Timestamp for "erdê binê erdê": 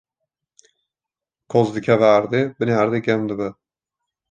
2.17-2.97